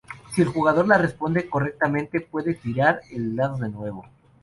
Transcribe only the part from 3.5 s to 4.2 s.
de nuevo.